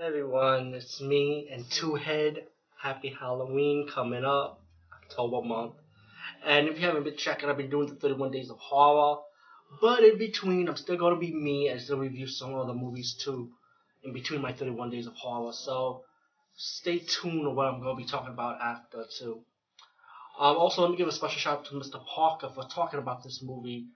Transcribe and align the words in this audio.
Everyone, 0.00 0.74
it's 0.74 1.00
me 1.00 1.48
and 1.52 1.70
Two 1.70 1.94
Head. 1.94 2.46
Happy 2.82 3.14
Halloween 3.18 3.86
coming 3.88 4.24
up, 4.24 4.60
October 4.92 5.40
month. 5.46 5.74
And 6.44 6.68
if 6.68 6.78
you 6.78 6.86
haven't 6.86 7.04
been 7.04 7.16
checking, 7.16 7.48
I've 7.48 7.56
been 7.56 7.70
doing 7.70 7.88
the 7.88 7.94
31 7.94 8.32
Days 8.32 8.50
of 8.50 8.58
Horror. 8.58 9.20
But 9.80 10.02
in 10.02 10.18
between, 10.18 10.68
I'm 10.68 10.76
still 10.76 10.96
going 10.96 11.14
to 11.14 11.20
be 11.20 11.32
me 11.32 11.68
and 11.68 11.80
still 11.80 11.98
review 11.98 12.26
some 12.26 12.54
other 12.54 12.74
movies 12.74 13.14
too. 13.14 13.50
In 14.02 14.12
between 14.12 14.42
my 14.42 14.52
31 14.52 14.90
Days 14.90 15.06
of 15.06 15.14
Horror. 15.14 15.52
So 15.52 16.02
stay 16.56 16.98
tuned 16.98 17.44
to 17.44 17.50
what 17.50 17.66
I'm 17.66 17.80
going 17.80 17.96
to 17.96 18.02
be 18.02 18.08
talking 18.08 18.32
about 18.32 18.60
after 18.60 19.04
too. 19.18 19.42
Um, 20.38 20.56
also, 20.56 20.82
let 20.82 20.90
me 20.90 20.96
give 20.96 21.08
a 21.08 21.12
special 21.12 21.38
shout 21.38 21.58
out 21.60 21.64
to 21.66 21.74
Mr. 21.74 22.04
Parker 22.04 22.50
for 22.52 22.64
talking 22.64 22.98
about 22.98 23.22
this 23.22 23.40
movie. 23.42 23.86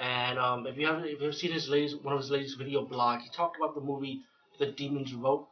And 0.00 0.38
um, 0.38 0.66
if 0.66 0.78
you 0.78 0.86
haven't, 0.86 1.04
if 1.04 1.20
you've 1.20 1.34
seen 1.34 1.52
his 1.52 1.68
latest, 1.68 2.02
one 2.02 2.14
of 2.14 2.20
his 2.20 2.30
latest 2.30 2.56
video 2.56 2.86
blogs, 2.86 3.22
he 3.22 3.28
talked 3.28 3.58
about 3.58 3.74
the 3.74 3.82
movie 3.82 4.22
the 4.64 4.72
Demon's 4.72 5.12
Rook, 5.12 5.48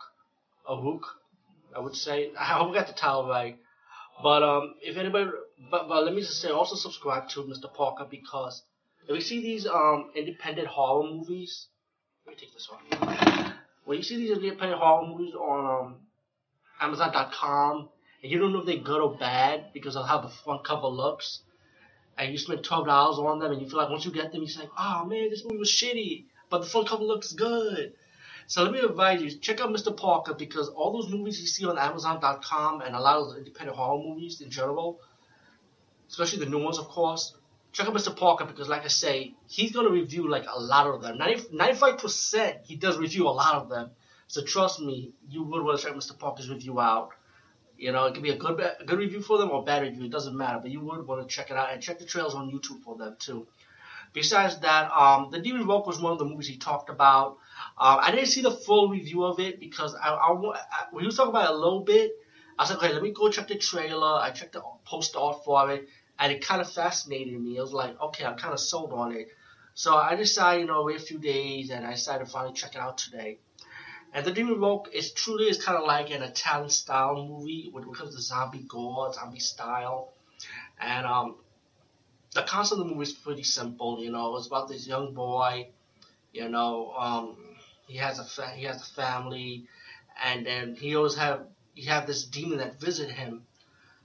a 0.69 0.77
Rook, 0.77 1.05
I 1.77 1.81
would 1.81 1.97
say. 1.97 2.31
I 2.39 2.45
hope 2.45 2.71
I 2.71 2.75
got 2.75 2.87
the 2.87 2.93
title 2.93 3.29
right. 3.29 3.59
But 4.23 4.43
um, 4.43 4.75
if 4.83 4.97
anybody, 4.97 5.31
but, 5.71 5.89
but 5.89 6.05
let 6.05 6.15
me 6.15 6.21
just 6.21 6.41
say, 6.41 6.51
also 6.51 6.77
subscribe 6.77 7.29
to 7.31 7.43
Mr. 7.43 7.73
Parker 7.73 8.07
because 8.11 8.63
if 9.09 9.15
you 9.15 9.21
see 9.21 9.41
these 9.41 9.67
um 9.67 10.11
independent 10.15 10.69
horror 10.69 11.09
movies, 11.11 11.69
let 12.27 12.37
me 12.37 12.41
take 12.41 12.53
this 12.53 12.69
one. 12.71 13.55
When 13.85 13.97
you 13.97 14.05
see 14.05 14.17
these 14.17 14.31
independent 14.31 14.81
horror 14.81 15.07
movies 15.07 15.35
on 15.35 15.87
um, 15.87 15.97
Amazon.com, 16.81 17.89
and 18.23 18.31
you 18.31 18.39
don't 18.39 18.53
know 18.53 18.61
if 18.61 18.67
they're 18.67 18.77
good 18.77 19.01
or 19.01 19.17
bad 19.17 19.73
because 19.73 19.97
of 19.97 20.07
how 20.07 20.21
the 20.21 20.29
front 20.29 20.65
cover 20.65 20.87
looks, 20.89 21.41
and 22.19 22.31
you 22.31 22.39
spend 22.39 22.63
twelve 22.63 22.87
dollars 22.87 23.19
on 23.19 23.39
them, 23.39 23.53
and 23.53 23.63
you 23.63 23.69
feel 23.69 23.79
like 23.79 23.91
once 23.91 24.05
you 24.05 24.13
get 24.13 24.33
them, 24.33 24.43
you 24.43 24.49
say, 24.49 24.69
"Oh 24.79 25.07
man, 25.07 25.31
this 25.31 25.45
movie 25.45 25.59
was 25.59 25.71
shitty," 25.71 26.27
but 26.51 26.61
the 26.61 26.67
front 26.69 26.89
cover 26.89 27.05
looks 27.05 27.33
good. 27.33 27.95
So 28.51 28.65
let 28.65 28.73
me 28.73 28.81
advise 28.81 29.23
you, 29.23 29.31
check 29.31 29.61
out 29.61 29.71
Mr. 29.71 29.97
Parker 29.97 30.35
because 30.35 30.71
all 30.71 30.93
those 30.93 31.09
movies 31.09 31.41
you 31.41 31.47
see 31.47 31.67
on 31.67 31.79
Amazon.com 31.79 32.81
and 32.81 32.97
a 32.97 33.01
lot 33.01 33.19
of 33.19 33.31
the 33.31 33.39
independent 33.39 33.77
horror 33.77 34.03
movies 34.03 34.41
in 34.41 34.51
general, 34.51 34.99
especially 36.09 36.41
the 36.41 36.51
new 36.51 36.59
ones, 36.59 36.77
of 36.77 36.89
course, 36.89 37.37
check 37.71 37.87
out 37.87 37.95
Mr. 37.95 38.15
Parker 38.15 38.47
because, 38.47 38.69
like 38.69 38.85
I 38.85 38.89
say, 38.89 39.35
he's 39.47 39.71
going 39.71 39.87
to 39.87 39.93
review 39.93 40.29
like 40.29 40.47
a 40.53 40.59
lot 40.59 40.89
of 40.89 41.01
them. 41.01 41.17
90, 41.19 41.57
95% 41.57 42.65
he 42.65 42.75
does 42.75 42.99
review 42.99 43.29
a 43.29 43.31
lot 43.31 43.55
of 43.55 43.69
them. 43.69 43.91
So 44.27 44.43
trust 44.43 44.81
me, 44.81 45.13
you 45.29 45.45
would 45.45 45.63
want 45.63 45.79
to 45.79 45.87
check 45.87 45.95
Mr. 45.95 46.19
Parker's 46.19 46.51
review 46.51 46.81
out. 46.81 47.11
You 47.79 47.93
know, 47.93 48.07
it 48.07 48.15
could 48.15 48.25
be 48.25 48.31
a 48.31 48.37
good 48.37 48.59
a 48.59 48.85
good 48.85 48.99
review 48.99 49.23
for 49.23 49.39
them 49.39 49.53
or 49.53 49.65
bad 49.65 49.83
review, 49.83 50.07
it 50.07 50.11
doesn't 50.11 50.37
matter, 50.37 50.59
but 50.61 50.73
you 50.73 50.81
would 50.81 51.07
want 51.07 51.23
to 51.23 51.33
check 51.33 51.53
it 51.53 51.57
out 51.57 51.73
and 51.73 51.81
check 51.81 52.01
the 52.01 52.05
trails 52.05 52.35
on 52.35 52.51
YouTube 52.51 52.83
for 52.83 52.97
them 52.97 53.15
too. 53.21 53.47
Besides 54.13 54.59
that, 54.61 54.91
um, 54.91 55.31
The 55.31 55.41
Demon 55.41 55.67
Rook 55.67 55.87
was 55.87 56.01
one 56.01 56.13
of 56.13 56.19
the 56.19 56.25
movies 56.25 56.49
he 56.49 56.57
talked 56.57 56.91
about. 56.91 57.39
Um, 57.79 57.99
I 58.01 58.11
didn't 58.11 58.27
see 58.27 58.43
the 58.43 58.51
full 58.51 58.89
review 58.89 59.25
of 59.25 59.39
it 59.39 59.61
because 59.61 59.95
I, 59.95 60.09
I, 60.09 60.33
I 60.33 60.59
when 60.91 61.03
he 61.03 61.07
was 61.07 61.17
talking 61.17 61.31
about 61.31 61.45
it 61.45 61.51
a 61.51 61.59
little 61.59 61.81
bit, 61.85 62.13
I 62.59 62.63
was 62.63 62.71
like, 62.71 62.83
okay, 62.83 62.93
let 62.93 63.03
me 63.03 63.13
go 63.13 63.31
check 63.31 63.49
the 63.49 63.57
trailer. 63.57 64.21
I 64.21 64.31
checked 64.31 64.53
the 64.53 64.63
poster 64.85 65.19
art 65.19 65.45
for 65.45 65.71
it, 65.71 65.89
and 66.19 66.33
it 66.33 66.45
kind 66.45 66.61
of 66.61 66.71
fascinated 66.71 67.41
me. 67.41 67.59
I 67.59 67.63
was 67.63 67.73
like, 67.73 68.01
okay, 68.01 68.25
I'm 68.25 68.37
kind 68.37 68.53
of 68.53 68.61
sold 68.61 68.93
on 68.93 69.13
it. 69.13 69.29
So 69.75 69.97
I 69.97 70.17
decided, 70.17 70.63
you 70.63 70.67
know, 70.67 70.83
wait 70.83 70.97
a 70.97 71.01
few 71.01 71.19
days, 71.19 71.71
and 71.71 71.87
I 71.87 71.93
decided 71.93 72.27
to 72.27 72.31
finally 72.31 72.53
check 72.53 72.75
it 72.75 72.81
out 72.81 72.99
today. 72.99 73.39
And 74.13 74.27
The 74.27 74.33
Demon 74.33 74.61
Rook 74.61 74.91
is 74.93 75.13
truly 75.13 75.49
is 75.49 75.65
kind 75.65 75.79
of 75.79 75.87
like 75.87 76.11
an 76.11 76.23
Italian 76.23 76.69
style 76.69 77.15
movie 77.15 77.69
when 77.71 77.85
it 77.85 77.95
comes 77.95 78.17
to 78.17 78.21
zombie 78.21 78.65
gore, 78.67 79.13
zombie 79.13 79.39
style, 79.39 80.13
and 80.81 81.07
um, 81.07 81.37
the 82.35 82.43
concept 82.43 82.81
of 82.81 82.87
the 82.87 82.93
movie 82.93 83.03
is 83.05 83.13
pretty 83.13 83.43
simple. 83.43 84.03
You 84.03 84.11
know, 84.11 84.37
it's 84.37 84.47
about 84.47 84.69
this 84.69 84.87
young 84.87 85.15
boy. 85.15 85.69
You 86.33 86.49
know, 86.49 86.93
um, 86.97 87.37
he 87.87 87.97
has 87.99 88.19
a 88.19 88.25
fa- 88.25 88.51
he 88.55 88.65
has 88.65 88.83
a 88.83 88.93
family, 88.95 89.67
and 90.23 90.47
then 90.47 90.77
he 90.77 90.97
always 90.97 91.17
have 91.17 91.47
he 91.75 91.85
have 91.85 92.07
this 92.07 92.25
demon 92.25 92.59
that 92.59 92.81
visit 92.81 93.11
him. 93.11 93.45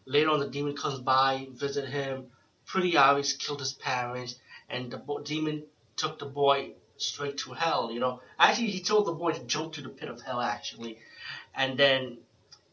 Later 0.05 0.31
on, 0.31 0.39
the 0.39 0.49
demon 0.49 0.75
comes 0.75 0.99
by, 0.99 1.47
visit 1.51 1.87
him. 1.89 2.31
Pretty 2.65 2.97
obvious, 2.97 3.33
killed 3.33 3.59
his 3.59 3.73
parents, 3.73 4.35
and 4.69 4.91
the 4.91 4.97
bo- 4.97 5.19
demon 5.21 5.63
took 5.95 6.17
the 6.19 6.25
boy 6.25 6.73
straight 6.97 7.37
to 7.39 7.53
hell. 7.53 7.91
You 7.91 7.99
know, 7.99 8.21
actually, 8.39 8.71
he 8.71 8.81
told 8.81 9.05
the 9.05 9.13
boy 9.13 9.33
to 9.33 9.43
jump 9.45 9.73
to 9.73 9.81
the 9.81 9.89
pit 9.89 10.09
of 10.09 10.21
hell. 10.21 10.41
Actually, 10.41 10.99
and 11.55 11.77
then 11.77 12.17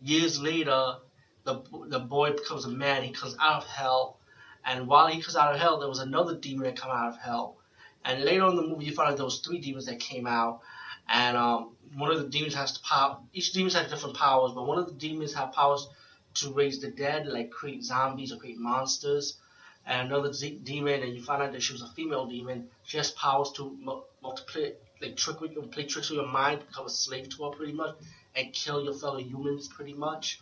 years 0.00 0.40
later, 0.40 0.98
the 1.44 1.62
the 1.88 1.98
boy 2.00 2.32
becomes 2.32 2.64
a 2.64 2.70
man. 2.70 3.02
He 3.02 3.12
comes 3.12 3.36
out 3.40 3.62
of 3.62 3.69
hell, 3.69 4.19
and 4.64 4.86
while 4.86 5.06
he 5.08 5.20
comes 5.22 5.36
out 5.36 5.54
of 5.54 5.60
hell, 5.60 5.78
there 5.78 5.88
was 5.88 5.98
another 5.98 6.36
demon 6.36 6.64
that 6.64 6.80
came 6.80 6.90
out 6.90 7.08
of 7.08 7.18
hell. 7.18 7.56
And 8.04 8.24
later 8.24 8.44
on 8.44 8.50
in 8.50 8.56
the 8.56 8.66
movie, 8.66 8.86
you 8.86 8.94
find 8.94 9.12
out 9.12 9.24
was 9.24 9.40
three 9.40 9.58
demons 9.60 9.86
that 9.86 10.00
came 10.00 10.26
out, 10.26 10.60
and 11.08 11.36
um, 11.36 11.76
one 11.94 12.10
of 12.10 12.18
the 12.20 12.28
demons 12.28 12.54
has 12.54 12.72
the 12.74 12.80
power. 12.80 13.18
Each 13.32 13.52
demon 13.52 13.72
has 13.72 13.90
different 13.90 14.16
powers, 14.16 14.52
but 14.52 14.66
one 14.66 14.78
of 14.78 14.86
the 14.86 14.92
demons 14.94 15.34
have 15.34 15.52
powers 15.52 15.86
to 16.34 16.52
raise 16.52 16.80
the 16.80 16.90
dead, 16.90 17.26
like 17.26 17.50
create 17.50 17.84
zombies 17.84 18.32
or 18.32 18.36
create 18.38 18.58
monsters. 18.58 19.38
And 19.84 20.08
another 20.08 20.32
z- 20.32 20.58
demon, 20.62 21.02
and 21.02 21.14
you 21.14 21.22
find 21.22 21.42
out 21.42 21.52
that 21.52 21.62
she 21.62 21.72
was 21.72 21.82
a 21.82 21.88
female 21.88 22.26
demon. 22.26 22.68
She 22.84 22.96
has 22.98 23.10
powers 23.12 23.50
to 23.56 23.70
mu- 23.80 24.02
multiply, 24.22 24.70
like 25.00 25.16
trick 25.16 25.40
with 25.40 25.54
play 25.72 25.84
tricks 25.86 26.08
with 26.10 26.18
your 26.18 26.26
mind, 26.26 26.66
become 26.66 26.86
a 26.86 26.90
slave 26.90 27.28
to 27.30 27.44
her 27.44 27.50
pretty 27.50 27.72
much, 27.72 27.96
and 28.34 28.52
kill 28.52 28.82
your 28.82 28.94
fellow 28.94 29.18
humans 29.18 29.68
pretty 29.68 29.94
much. 29.94 30.40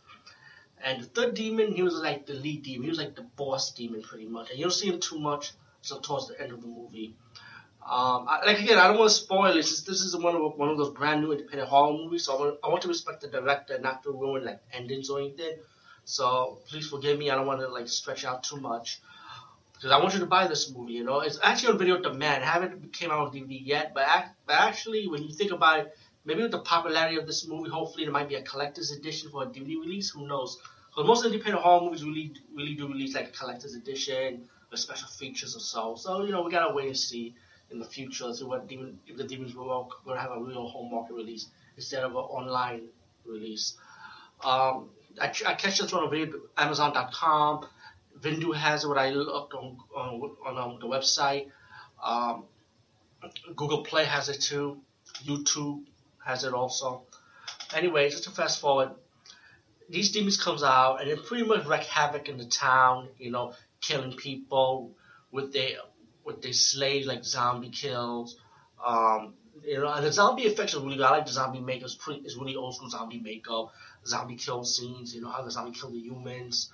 And 0.85 1.03
the 1.03 1.07
third 1.07 1.35
demon, 1.35 1.73
he 1.75 1.83
was 1.83 1.95
like 1.95 2.27
the 2.27 2.35
lead 2.35 2.63
demon. 2.63 2.85
He 2.85 2.89
was 2.89 2.99
like 2.99 3.15
the 3.15 3.23
boss 3.23 3.73
demon 3.73 4.03
pretty 4.03 4.27
much. 4.27 4.51
And 4.51 4.59
you 4.59 4.65
don't 4.65 4.73
see 4.73 4.89
him 4.89 5.01
too 5.01 5.19
much 5.19 5.53
until 5.83 6.01
towards 6.01 6.29
the 6.29 6.41
end 6.41 6.53
of 6.53 6.61
the 6.61 6.69
movie. 6.69 7.15
Um, 7.83 8.27
I, 8.29 8.45
like 8.45 8.61
again, 8.61 8.79
I 8.79 8.89
don't 8.89 8.99
want 8.99 9.11
to 9.11 9.17
spoil 9.17 9.53
it. 9.53 9.55
This, 9.55 9.83
this 9.83 10.03
is 10.03 10.17
one 10.17 10.37
of 10.37 10.57
one 10.57 10.69
of 10.69 10.77
those 10.77 10.91
brand 10.91 11.23
new 11.23 11.33
independent 11.33 11.69
horror 11.69 11.93
movies, 11.95 12.25
so 12.25 12.37
I 12.37 12.41
want, 12.41 12.59
I 12.63 12.69
want 12.69 12.83
to 12.83 12.89
respect 12.89 13.23
the 13.23 13.29
director, 13.29 13.79
not 13.79 14.03
to 14.03 14.11
ruin 14.11 14.45
like 14.45 14.61
endings 14.73 15.09
or 15.09 15.19
anything. 15.19 15.57
So 16.05 16.59
please 16.69 16.89
forgive 16.89 17.19
me. 17.19 17.31
I 17.31 17.37
don't 17.37 17.47
want 17.47 17.61
to 17.61 17.69
like 17.69 17.89
stretch 17.89 18.25
out 18.25 18.45
too 18.45 18.59
much 18.59 19.01
because 19.73 19.93
I 19.93 19.99
want 19.99 20.13
you 20.13 20.21
to 20.21 20.27
buy 20.27 20.47
this 20.47 20.71
movie. 20.71 20.93
You 20.93 21.05
know, 21.05 21.21
it's 21.21 21.39
actually 21.43 21.73
on 21.73 21.79
video 21.79 21.99
demand. 22.01 22.43
It 22.43 22.47
haven't 22.47 22.93
came 22.93 23.11
out 23.11 23.29
on 23.29 23.33
DVD 23.33 23.61
yet, 23.65 23.93
but 23.95 24.07
but 24.47 24.57
actually, 24.57 25.09
when 25.09 25.23
you 25.23 25.33
think 25.33 25.53
about 25.53 25.81
it, 25.81 25.97
maybe 26.25 26.43
with 26.43 26.51
the 26.51 26.61
popularity 26.61 27.17
of 27.17 27.27
this 27.27 27.47
movie, 27.47 27.71
hopefully 27.71 28.05
there 28.05 28.13
might 28.13 28.29
be 28.29 28.35
a 28.37 28.43
collector's 28.43 28.91
edition 28.91 29.31
for 29.31 29.45
a 29.45 29.47
DVD 29.47 29.81
release. 29.81 30.11
Who 30.11 30.27
knows? 30.27 30.59
Because 30.91 31.07
most 31.07 31.25
independent 31.25 31.63
horror 31.63 31.83
movies 31.83 32.05
really 32.05 32.33
really 32.55 32.75
do 32.75 32.89
release 32.89 33.15
like 33.15 33.29
a 33.29 33.33
collector's 33.33 33.75
edition 33.75 34.49
with 34.71 34.81
special 34.81 35.09
features 35.09 35.57
or 35.57 35.61
so. 35.61 35.95
So 35.97 36.25
you 36.25 36.33
know, 36.33 36.43
we 36.43 36.51
gotta 36.51 36.75
wait 36.75 36.89
and 36.89 36.97
see 36.97 37.35
in 37.71 37.79
the 37.79 37.85
future 37.85 38.33
see 38.35 38.45
what 38.45 38.67
demon 38.69 38.99
if 39.07 39.17
the 39.17 39.25
demons 39.25 39.55
will 39.55 39.91
to 40.07 40.17
have 40.17 40.33
a 40.33 40.41
real 40.41 40.67
home 40.67 40.91
market 40.91 41.15
release 41.15 41.47
instead 41.77 42.03
of 42.03 42.13
an 42.13 42.17
online 42.17 42.83
release. 43.25 43.77
Um, 44.45 44.91
I, 45.21 45.33
I 45.47 45.55
catch 45.55 45.79
this 45.79 45.93
one 45.93 46.05
on 46.05 46.35
Amazon.com. 46.57 47.67
Vudu 48.21 48.55
has. 48.55 48.87
What 48.87 48.99
I 48.99 49.11
looked 49.11 49.55
on 49.55 49.77
on, 49.95 50.57
on 50.57 50.81
the 50.81 50.87
website. 50.87 51.49
Um, 52.03 52.45
Google 53.55 53.83
Play 53.83 54.05
has 54.05 54.29
it 54.29 54.41
too. 54.41 54.79
YouTube 55.25 55.85
has 56.25 56.45
it 56.45 56.55
also. 56.55 57.03
Anyway, 57.75 58.11
just 58.11 58.25
to 58.25 58.31
fast 58.31 58.61
forward, 58.61 58.91
these 59.89 60.13
demons 60.13 60.43
comes 60.43 60.63
out 60.63 61.01
and 61.01 61.11
it 61.11 61.25
pretty 61.27 61.45
much 61.45 61.67
wreak 61.67 61.85
havoc 61.85 62.29
in 62.29 62.39
the 62.39 62.45
town. 62.47 63.09
You 63.19 63.31
know, 63.31 63.55
killing 63.81 64.17
people 64.17 64.93
with 65.33 65.53
their 65.53 65.79
with 66.25 66.43
their 66.43 66.53
slaves 66.53 67.07
like 67.07 67.25
zombie 67.25 67.71
kills. 67.71 68.37
Um, 68.85 69.35
You 69.67 69.79
know, 69.81 69.93
and 69.93 70.05
the 70.07 70.13
zombie 70.13 70.45
effects 70.45 70.75
are 70.75 70.81
really 70.81 70.97
good. 70.97 71.05
I 71.07 71.11
like 71.11 71.27
the 71.27 71.33
zombie 71.33 71.61
makeup. 71.61 71.87
It's 71.87 71.95
pretty. 71.97 72.21
It's 72.21 72.37
really 72.37 72.57
old 72.57 72.75
school 72.77 72.89
zombie 72.91 73.21
makeup. 73.21 73.73
Zombie 74.07 74.37
kill 74.37 74.65
scenes. 74.65 75.15
You 75.15 75.21
know 75.23 75.31
how 75.31 75.43
the 75.43 75.51
zombie 75.51 75.79
kill 75.79 75.91
the 75.91 75.99
humans. 75.99 76.73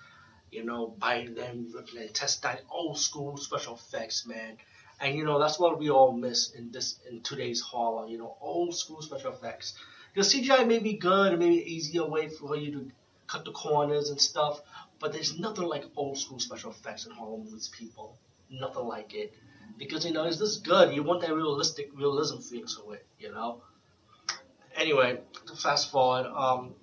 You 0.51 0.65
know, 0.65 0.95
biting 0.99 1.35
them, 1.35 1.71
ripping 1.75 1.97
their 1.97 2.05
intestine. 2.07 2.59
Old 2.71 2.99
school 2.99 3.37
special 3.37 3.75
effects, 3.75 4.27
man. 4.27 4.59
And 5.01 5.17
you 5.17 5.25
know 5.25 5.39
that's 5.39 5.59
what 5.59 5.79
we 5.79 5.91
all 5.91 6.13
miss 6.13 6.53
in 6.53 6.71
this 6.73 6.99
in 7.09 7.21
today's 7.21 7.61
horror. 7.61 8.09
You 8.09 8.19
know, 8.19 8.37
old 8.41 8.75
school 8.75 9.03
special 9.03 9.33
effects. 9.33 9.75
Because 10.13 10.33
CGI 10.33 10.67
may 10.67 10.79
be 10.79 10.95
good 10.95 11.33
and 11.33 11.39
maybe 11.39 11.61
an 11.61 11.69
easier 11.69 12.07
way 12.07 12.29
for 12.29 12.57
you 12.57 12.73
to 12.73 12.91
cut 13.27 13.45
the 13.45 13.53
corners 13.53 14.09
and 14.09 14.21
stuff, 14.21 14.63
but 14.99 15.13
there's 15.13 15.39
nothing 15.39 15.65
like 15.65 15.85
old 15.97 16.17
school 16.17 16.39
special 16.39 16.71
effects 16.71 17.05
in 17.05 17.13
horror 17.13 17.37
movies, 17.37 17.69
people. 17.69 18.17
Nothing 18.49 18.85
like 18.85 19.15
it. 19.15 19.35
Because 19.77 20.07
you 20.07 20.13
know, 20.13 20.25
it's 20.25 20.39
this 20.39 20.57
good. 20.57 20.95
You 20.95 21.03
want 21.03 21.21
that 21.21 21.35
realistic 21.35 21.91
realism 21.95 22.39
feel 22.39 22.67
to 22.67 22.93
it, 22.93 23.05
you 23.19 23.31
know. 23.33 23.61
Anyway, 24.75 25.21
to 25.47 25.57
fast 25.57 25.91
forward, 25.91 26.27
um, 26.27 26.75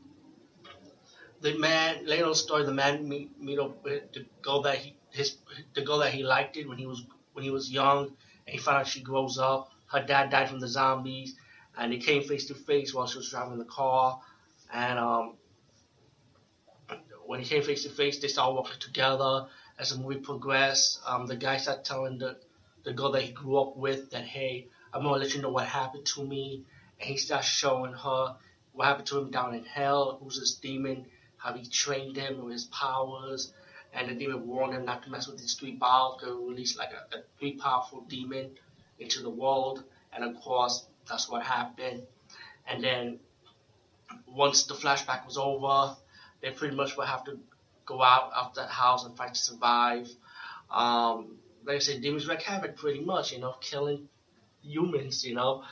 the 1.42 1.58
man 1.58 2.06
later 2.06 2.26
the 2.26 2.36
story, 2.36 2.66
the 2.66 2.74
man 2.74 3.08
meet 3.08 3.40
meet 3.40 3.60
up 3.60 3.84
with 3.84 4.12
the 4.14 4.26
girl 4.42 4.62
that 4.62 4.78
he 4.78 4.96
his 5.12 5.38
the 5.74 5.82
girl 5.82 6.00
that 6.00 6.14
he 6.14 6.24
liked 6.24 6.58
it 6.58 6.68
when 6.68 6.78
he 6.78 6.86
was 6.86 7.06
when 7.34 7.44
he 7.44 7.52
was 7.52 7.72
young, 7.72 8.06
and 8.06 8.54
he 8.54 8.58
found 8.58 8.78
out 8.78 8.88
she 8.88 9.02
grows 9.02 9.38
up. 9.38 9.72
Her 9.88 10.04
dad 10.04 10.30
died 10.30 10.50
from 10.50 10.60
the 10.60 10.68
zombies, 10.68 11.36
and 11.78 11.92
they 11.92 11.98
came 11.98 12.24
face 12.24 12.48
to 12.48 12.56
face 12.56 12.94
while 12.94 13.08
she 13.08 13.18
was 13.18 13.30
driving 13.30 13.58
the 13.58 13.66
car, 13.66 14.20
and 14.72 14.98
um, 14.98 15.34
when 17.26 17.40
he 17.40 17.46
came 17.46 17.64
face 17.64 17.84
to 17.84 17.90
face, 17.90 18.20
they 18.20 18.28
started 18.28 18.56
working 18.56 18.80
together. 18.80 19.48
As 19.80 19.90
the 19.90 19.98
movie 19.98 20.20
progressed, 20.20 21.00
um, 21.06 21.26
the 21.26 21.36
guy 21.36 21.58
started 21.58 21.84
telling 21.84 22.20
the 22.20 22.38
the 22.84 22.94
girl 22.94 23.12
that 23.12 23.24
he 23.24 23.32
grew 23.32 23.58
up 23.58 23.78
with 23.78 24.12
that 24.12 24.24
hey, 24.24 24.68
I'm 24.94 25.04
gonna 25.04 25.16
let 25.16 25.34
you 25.34 25.42
know 25.42 25.50
what 25.50 25.66
happened 25.66 26.06
to 26.08 26.24
me, 26.24 26.64
and 27.00 27.10
he 27.10 27.18
starts 27.18 27.48
showing 27.48 27.94
her 27.94 28.36
what 28.74 28.88
happened 28.88 29.08
to 29.08 29.20
him 29.20 29.32
down 29.32 29.56
in 29.56 29.64
hell, 29.64 30.20
who's 30.22 30.40
this 30.40 30.56
demon, 30.56 31.06
how 31.38 31.54
he 31.54 31.66
trained 31.66 32.18
him 32.18 32.44
with 32.44 32.54
his 32.54 32.66
powers, 32.66 33.54
and 33.94 34.10
the 34.10 34.16
demon 34.16 34.48
warned 34.48 34.74
him 34.74 34.86
not 34.86 35.04
to 35.04 35.10
mess 35.12 35.28
with 35.28 35.40
these 35.40 35.54
three 35.54 35.72
balls, 35.72 36.20
because 36.20 36.36
release 36.36 36.78
like 36.78 36.92
a, 36.92 37.18
a 37.18 37.22
three 37.40 37.54
powerful 37.54 38.02
demon 38.02 38.52
into 39.00 39.22
the 39.22 39.30
world, 39.30 39.84
and 40.14 40.24
of 40.24 40.42
course 40.42 40.86
that's 41.10 41.30
what 41.30 41.44
happened. 41.44 42.04
And 42.68 42.84
then 42.84 43.20
once 44.28 44.64
the 44.64 44.74
flashback 44.74 45.26
was 45.26 45.38
over, 45.38 45.96
they 46.42 46.52
pretty 46.52 46.76
much 46.76 46.98
would 46.98 47.08
have 47.08 47.24
to 47.26 47.40
go 47.86 48.02
out 48.02 48.32
of 48.36 48.56
that 48.56 48.70
house 48.70 49.06
and 49.06 49.16
fight 49.16 49.34
to 49.34 49.40
survive. 49.40 50.10
Um, 50.72 51.38
like 51.66 51.78
I 51.78 51.80
said, 51.80 52.02
demons 52.02 52.28
wreak 52.28 52.42
havoc 52.42 52.76
pretty 52.78 53.02
much, 53.02 53.32
you 53.32 53.40
know, 53.40 53.56
killing 53.62 54.08
humans, 54.62 55.26
you 55.26 55.36
know, 55.36 55.64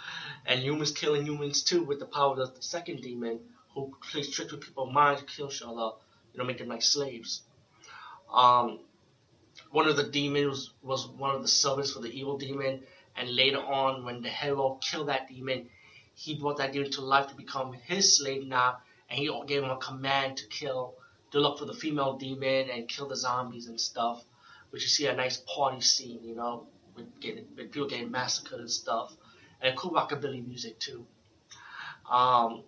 and 0.46 0.62
humans 0.62 0.92
killing 0.92 1.26
humans 1.26 1.64
too 1.64 1.84
with 1.84 2.00
the 2.00 2.06
power 2.06 2.40
of 2.40 2.56
the 2.56 2.62
second 2.62 3.02
demon 3.02 3.40
who 3.74 3.94
plays 4.12 4.30
tricks 4.30 4.52
with 4.52 4.62
people's 4.62 4.94
minds, 4.94 5.24
kill 5.34 5.48
each 5.48 5.62
other, 5.62 5.96
you 6.34 6.38
know, 6.38 6.44
make 6.44 6.58
them 6.58 6.68
like 6.68 6.82
slaves. 6.82 7.42
Um, 8.34 8.80
one 9.72 9.88
of 9.88 9.98
the 9.98 10.04
demons 10.04 10.72
was 10.82 11.08
one 11.08 11.36
of 11.36 11.42
the 11.42 11.48
servants 11.48 11.92
for 11.92 12.00
the 12.00 12.10
evil 12.10 12.38
demon, 12.38 12.84
and 13.16 13.30
later 13.30 13.60
on, 13.60 14.06
when 14.06 14.22
the 14.22 14.30
hero 14.30 14.80
killed 14.82 15.08
that 15.08 15.28
demon, 15.28 15.70
he 16.14 16.36
brought 16.36 16.58
that 16.58 16.74
demon 16.74 16.92
to 16.92 17.02
life 17.02 17.28
to 17.28 17.36
become 17.36 17.74
his 17.74 18.18
slave 18.18 18.46
now, 18.46 18.78
and 19.10 19.20
he 19.20 19.30
gave 19.48 19.64
him 19.64 19.70
a 19.70 19.78
command 19.78 20.38
to 20.38 20.48
kill, 20.48 20.96
to 21.32 21.40
look 21.40 21.60
for 21.60 21.66
the 21.66 21.74
female 21.74 22.18
demon 22.18 22.70
and 22.70 22.88
kill 22.88 23.08
the 23.08 23.16
zombies 23.16 23.68
and 23.68 23.80
stuff. 23.80 24.24
Which 24.70 24.84
you 24.84 24.88
see 24.88 25.08
a 25.08 25.14
nice 25.14 25.36
party 25.36 25.82
scene, 25.82 26.22
you 26.24 26.34
know, 26.34 26.68
with, 26.96 27.20
getting, 27.20 27.46
with 27.58 27.74
people 27.74 27.90
getting 27.90 28.10
massacred 28.10 28.62
and 28.62 28.72
stuff, 28.72 29.14
and 29.62 29.76
cool 29.76 29.92
rockabilly 29.92 30.48
music 30.48 30.80
too. 30.80 31.06
Um, 32.10 32.64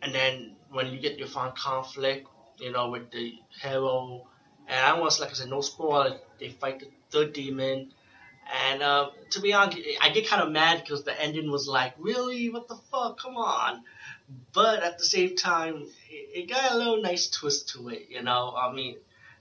and 0.00 0.14
then 0.14 0.56
when 0.70 0.92
you 0.92 1.00
get 1.00 1.18
your 1.18 1.26
final 1.26 1.50
conflict, 1.50 2.28
you 2.58 2.72
know, 2.72 2.90
with 2.90 3.10
the 3.10 3.38
hero, 3.62 4.26
and 4.66 4.78
I 4.78 4.98
was 5.00 5.20
like 5.20 5.30
I 5.30 5.34
said, 5.34 5.48
no 5.48 5.60
spoiler, 5.60 6.18
they 6.38 6.50
fight 6.50 6.80
the 6.80 6.88
third 7.10 7.32
demon. 7.32 7.92
And 8.70 8.82
uh, 8.82 9.10
to 9.30 9.40
be 9.40 9.52
honest, 9.52 9.78
I 10.00 10.10
get 10.10 10.26
kind 10.26 10.42
of 10.42 10.50
mad 10.50 10.80
because 10.82 11.04
the 11.04 11.20
ending 11.20 11.50
was 11.50 11.68
like, 11.68 11.94
really? 11.98 12.48
What 12.48 12.68
the 12.68 12.76
fuck? 12.90 13.20
Come 13.20 13.36
on. 13.36 13.82
But 14.52 14.82
at 14.82 14.98
the 14.98 15.04
same 15.04 15.36
time, 15.36 15.86
it, 16.10 16.48
got 16.48 16.72
a 16.72 16.76
little 16.76 17.00
nice 17.02 17.28
twist 17.28 17.70
to 17.70 17.88
it, 17.90 18.06
you 18.10 18.22
know? 18.22 18.54
I 18.56 18.72
mean, 18.72 18.96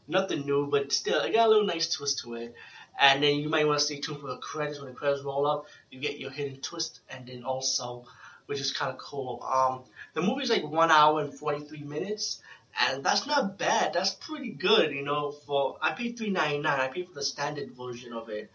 nothing 0.07 0.45
new, 0.45 0.67
but 0.67 0.91
still, 0.91 1.21
it 1.21 1.33
got 1.33 1.47
a 1.47 1.49
little 1.49 1.65
nice 1.65 1.93
twist 1.93 2.19
to 2.19 2.35
it. 2.35 2.53
And 2.99 3.21
then 3.21 3.35
you 3.37 3.49
might 3.49 3.67
want 3.67 3.79
to 3.79 3.85
stay 3.85 3.99
tuned 3.99 4.21
for 4.21 4.27
the 4.27 4.37
credits. 4.37 4.79
When 4.79 4.89
the 4.89 4.95
credits 4.95 5.23
roll 5.23 5.45
up, 5.45 5.67
you 5.91 5.99
get 5.99 6.19
your 6.19 6.31
hidden 6.31 6.59
twist 6.61 7.01
and 7.09 7.27
then 7.27 7.43
also, 7.43 8.05
which 8.47 8.59
is 8.59 8.71
kind 8.71 8.91
of 8.91 8.97
cool. 8.97 9.43
Um, 9.43 9.83
the 10.13 10.21
movie's 10.21 10.49
like 10.49 10.67
one 10.67 10.89
hour 10.89 11.21
and 11.21 11.33
43 11.33 11.81
minutes, 11.83 12.41
and 12.79 13.03
that's 13.03 13.25
not 13.25 13.57
bad. 13.57 13.94
That's 13.94 14.12
pretty 14.12 14.51
good, 14.51 14.91
you 14.91 15.03
know. 15.03 15.31
For 15.31 15.77
I 15.81 15.94
paid 15.94 16.18
3.99. 16.18 16.65
I 16.65 16.88
paid 16.88 17.07
for 17.07 17.13
the 17.13 17.24
standard 17.24 17.71
version 17.71 18.13
of 18.13 18.29
it. 18.29 18.51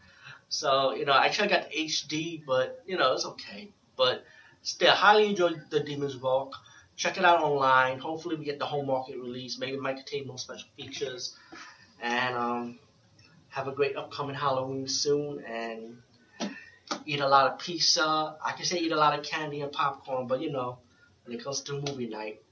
So, 0.49 0.95
you 0.95 1.05
know, 1.05 1.15
actually 1.15 1.49
got 1.49 1.71
HD, 1.71 2.45
but, 2.45 2.83
you 2.87 2.99
know, 2.99 3.15
it's 3.15 3.25
okay. 3.25 3.73
But 3.97 4.25
still, 4.63 4.93
highly 4.93 5.29
enjoyed 5.29 5.63
The 5.71 5.81
Demon's 5.81 6.17
Walk. 6.17 6.55
Check 6.95 7.17
it 7.17 7.25
out 7.25 7.43
online. 7.43 7.99
Hopefully 7.99 8.37
we 8.37 8.45
get 8.45 8.59
the 8.59 8.67
home 8.67 8.87
market 8.87 9.17
release. 9.17 9.59
Maybe 9.59 9.73
it 9.73 9.81
might 9.81 9.97
contain 9.97 10.27
more 10.27 10.39
special 10.39 10.69
features. 10.77 11.35
And 12.03 12.37
um, 12.37 12.79
have 13.49 13.67
a 13.67 13.73
great 13.73 13.97
upcoming 13.97 14.37
Halloween 14.37 14.87
soon. 14.89 15.43
And 15.45 15.97
eat 17.07 17.21
a 17.21 17.29
lot 17.29 17.51
of 17.51 17.59
pizza. 17.59 18.37
I 18.45 18.53
can 18.53 18.67
say 18.67 18.79
eat 18.79 18.93
a 18.93 18.97
lot 18.97 19.19
of 19.19 19.25
candy 19.25 19.63
and 19.63 19.73
popcorn, 19.73 20.27
but, 20.27 20.41
you 20.41 20.53
know, 20.53 20.79
when 21.25 21.37
it 21.37 21.43
comes 21.43 21.63
to 21.63 21.81
movie 21.81 22.09
night, 22.09 22.43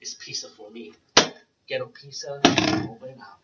it's 0.00 0.14
pizza 0.14 0.48
for 0.50 0.70
me. 0.70 0.92
Ghetto 1.68 1.86
pizza, 1.86 2.40
open 2.90 3.20
out. 3.20 3.40